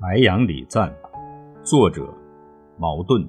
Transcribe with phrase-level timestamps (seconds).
[0.00, 0.90] 白杨礼赞，
[1.62, 2.10] 作者
[2.78, 3.28] 茅盾。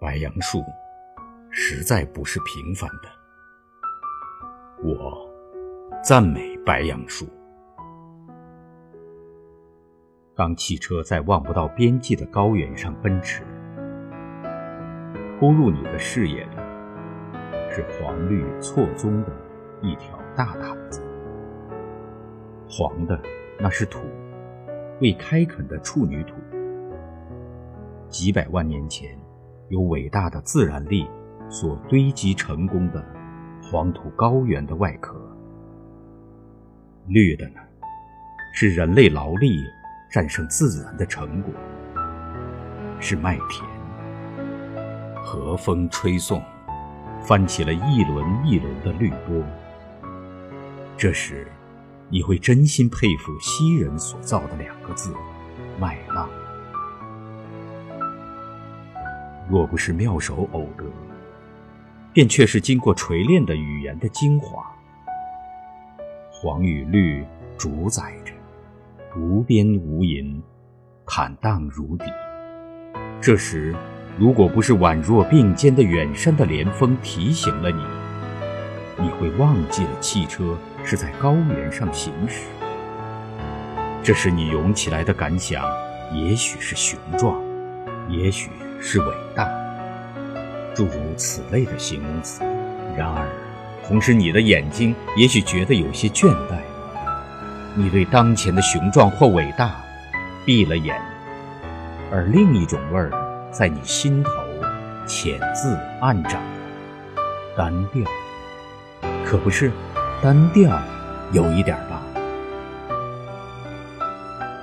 [0.00, 0.60] 白杨树
[1.48, 3.08] 实在不是平凡的，
[4.82, 5.30] 我
[6.02, 7.28] 赞美白杨树。
[10.34, 13.44] 当汽车在望不到边际的高原上奔驰，
[15.38, 19.30] 突入你的视野的是黄绿错综的
[19.80, 21.04] 一条大毯子。
[22.70, 23.18] 黄的
[23.58, 24.00] 那是土，
[25.00, 26.34] 未开垦的处女土。
[28.10, 29.18] 几百万年前，
[29.68, 31.08] 由伟大的自然力
[31.48, 33.02] 所堆积成功的
[33.62, 35.16] 黄土高原的外壳。
[37.06, 37.60] 绿的呢，
[38.52, 39.64] 是人类劳力
[40.10, 41.50] 战胜自然的成果，
[43.00, 43.66] 是麦田。
[45.24, 46.42] 和风吹送，
[47.22, 49.42] 翻起了一轮一轮的绿波。
[50.98, 51.46] 这时。
[52.10, 55.14] 你会真心佩服西人所造的两个字
[55.78, 56.26] “麦浪”。
[59.48, 60.84] 若不是妙手偶得，
[62.12, 64.64] 便却是经过锤炼的语言的精华。
[66.30, 67.22] 黄与绿
[67.56, 68.32] 主宰着，
[69.18, 70.40] 无边无垠，
[71.06, 72.04] 坦荡如底。
[73.20, 73.74] 这时，
[74.18, 77.82] 如果不是宛若并肩的远山的连峰提醒了你，
[79.02, 80.56] 你会忘记了汽车。
[80.84, 82.44] 是在高原上行驶，
[84.02, 85.62] 这是你涌起来的感想，
[86.12, 87.38] 也许是雄壮，
[88.08, 89.46] 也许是伟大，
[90.74, 92.42] 诸如此类的形容词。
[92.96, 93.28] 然而，
[93.86, 96.58] 同时你的眼睛也许觉得有些倦怠，
[97.74, 99.76] 你对当前的雄壮或伟大
[100.46, 100.98] 闭了眼，
[102.10, 103.10] 而另一种味儿
[103.52, 104.30] 在你心头
[105.06, 106.40] 潜自暗长，
[107.54, 108.04] 单调，
[109.24, 109.70] 可不是。
[110.20, 110.76] 单调，
[111.30, 112.02] 有一点吧。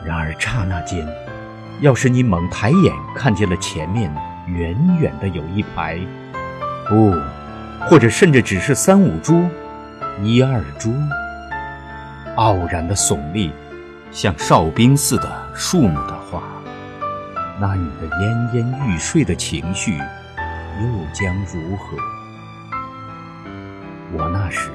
[0.04, 1.08] 然而刹那间，
[1.80, 4.14] 要是你猛抬眼看见了前面
[4.48, 5.98] 远远的有一排，
[6.90, 7.16] 不，
[7.88, 9.48] 或者甚至只是三五株、
[10.22, 10.94] 一二株，
[12.36, 13.50] 傲然的耸立，
[14.12, 16.44] 像哨兵似的树木的话，
[17.62, 21.98] 那你的奄奄欲睡的情绪又将如何？
[24.12, 24.70] 我那时。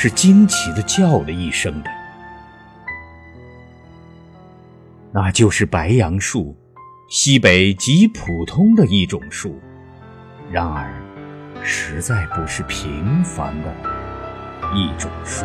[0.00, 1.90] 是惊奇的叫了一声的，
[5.10, 6.56] 那就是白杨树，
[7.10, 9.60] 西北极普通的一种树，
[10.52, 10.88] 然而
[11.64, 13.74] 实在不是平凡的
[14.72, 15.44] 一种树。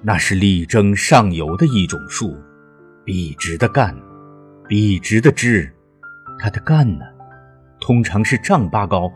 [0.00, 2.34] 那是力争上游的一种树，
[3.04, 3.94] 笔直的干，
[4.66, 5.70] 笔直的枝，
[6.40, 7.04] 它的干呢？
[7.86, 9.12] 通常是丈八高，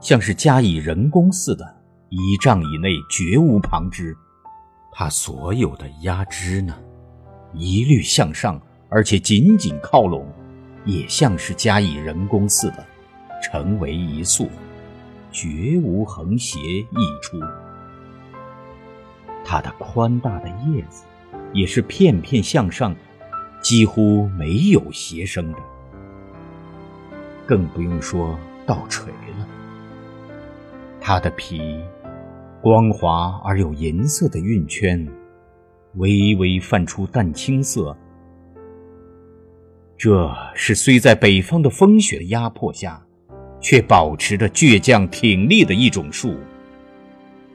[0.00, 1.76] 像是加以人工似的，
[2.08, 4.16] 一丈以内绝无旁枝。
[4.90, 6.74] 它所有的压枝呢，
[7.52, 8.58] 一律向上，
[8.88, 10.26] 而且紧紧靠拢，
[10.86, 12.82] 也像是加以人工似的，
[13.42, 14.48] 成为一束，
[15.30, 16.86] 绝无横斜溢
[17.20, 17.38] 出。
[19.44, 21.04] 它的宽大的叶子，
[21.52, 22.96] 也是片片向上，
[23.60, 25.58] 几乎没有斜生的。
[27.50, 29.48] 更不用说倒垂了。
[31.00, 31.80] 它的皮
[32.62, 35.04] 光滑而有银色的晕圈，
[35.96, 37.96] 微微泛出淡青色。
[39.98, 43.04] 这是虽在北方的风雪的压迫下，
[43.60, 46.36] 却保持着倔强挺立的一种树。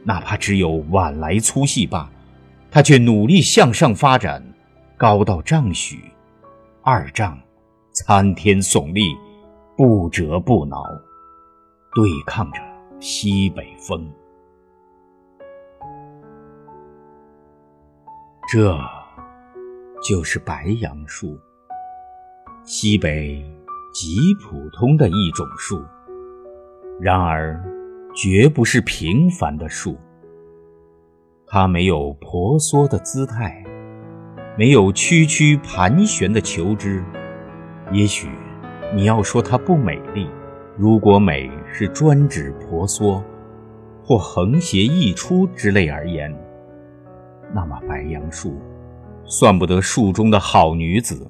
[0.03, 2.11] 哪怕只有晚来粗细罢，
[2.69, 4.43] 它却努力向上发展，
[4.97, 5.99] 高到丈许，
[6.83, 7.39] 二丈，
[7.93, 9.15] 参天耸立。
[9.77, 10.85] 不折不挠，
[11.93, 12.61] 对抗着
[13.01, 14.09] 西北风。
[18.49, 18.79] 这
[20.01, 21.37] 就是白杨树，
[22.63, 23.43] 西北
[23.93, 25.83] 极普通的一种树，
[27.01, 27.61] 然而
[28.15, 29.97] 绝不是平凡的树。
[31.47, 33.61] 它没有婆娑的姿态，
[34.57, 37.03] 没有曲曲盘旋的球枝，
[37.91, 38.29] 也许。
[38.93, 40.29] 你要说它不美丽，
[40.77, 43.21] 如果美是专指婆娑，
[44.03, 46.33] 或横斜溢出之类而言，
[47.53, 48.61] 那么白杨树
[49.25, 51.29] 算不得树中的好女子。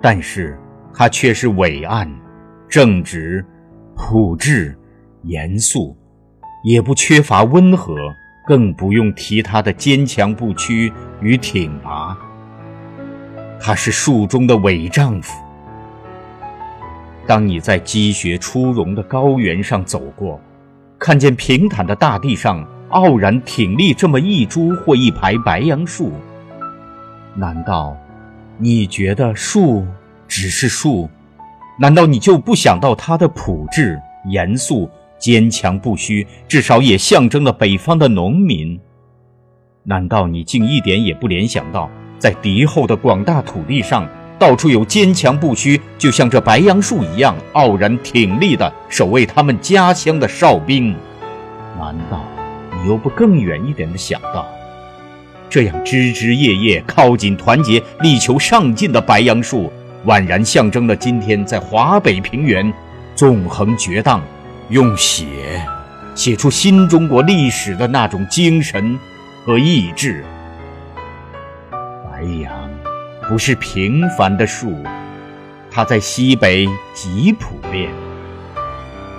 [0.00, 0.58] 但是
[0.92, 2.12] 她却是伟岸、
[2.68, 3.44] 正直、
[3.94, 4.76] 朴质、
[5.22, 5.96] 严肃，
[6.64, 7.94] 也不缺乏温和，
[8.46, 12.18] 更不用提她的坚强不屈与挺拔。
[13.60, 15.45] 她是树中的伟丈夫。
[17.26, 20.40] 当你在积雪初融的高原上走过，
[20.98, 26.12] 看见平坦的大地上傲然挺立这么一株或一排白杨树，
[27.34, 27.96] 难道
[28.58, 29.84] 你觉得树
[30.28, 31.10] 只是树？
[31.78, 34.00] 难道你就不想到它的朴质、
[34.30, 34.88] 严肃、
[35.18, 38.80] 坚强不屈，至少也象征了北方的农民？
[39.82, 44.08] 难道你竟一点也不联想到，在敌后的广大土地上？
[44.38, 50.94] 到处有坚强不屈，就像这白杨树一样傲然挺立的守卫他们家乡的哨兵。
[51.78, 52.22] 难道
[52.72, 54.46] 你又不更远一点的想到，
[55.48, 59.72] 这样枝枝叶叶靠紧团结、力求上进的白杨树，
[60.04, 62.72] 宛然象征了今天在华北平原
[63.14, 64.22] 纵横绝荡，
[64.68, 65.64] 用血
[66.14, 68.98] 写出新中国历史的那种精神
[69.44, 70.24] 和意志。
[71.70, 72.52] 白杨。
[73.28, 74.72] 不是平凡的树，
[75.68, 77.90] 它在西北极普遍，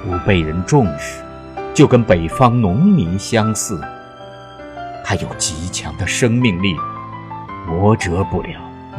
[0.01, 1.21] 不被人重视，
[1.74, 3.81] 就跟北方农民相似。
[5.04, 6.74] 它有极强的生命力，
[7.68, 8.50] 磨折不了，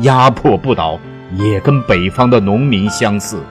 [0.00, 1.00] 压迫不倒，
[1.36, 3.42] 也跟北方的农民相似。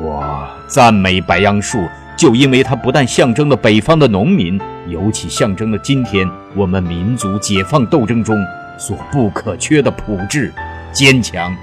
[0.00, 1.84] 我赞美白杨树，
[2.16, 8.36] 就因为它不但象征了北方的农民，尤其象征了今天我们民族解放斗争中。
[8.84, 10.52] 所不可缺的朴质、
[10.90, 11.56] 坚强，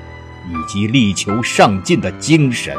[0.48, 2.74] 以及力求上进的精神，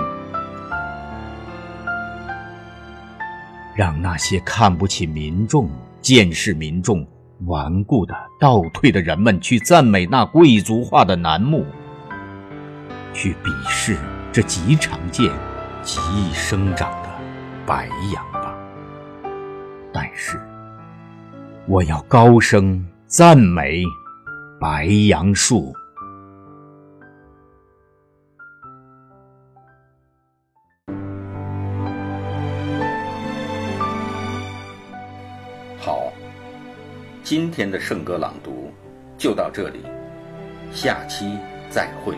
[3.77, 5.69] 让那些看不起民众、
[6.01, 7.07] 见视民众、
[7.45, 11.67] 顽固的倒退的人们去赞美那贵族化的楠木，
[13.13, 13.99] 去鄙视
[14.33, 15.31] 这极常见、
[15.83, 17.11] 极易生长的
[17.67, 18.55] 白杨吧。
[19.93, 20.41] 但是，
[21.67, 23.85] 我要高声赞美。
[24.61, 25.73] 白杨树。
[35.79, 36.13] 好，
[37.23, 38.71] 今天的圣歌朗读
[39.17, 39.81] 就到这里，
[40.71, 41.39] 下期
[41.71, 42.15] 再会。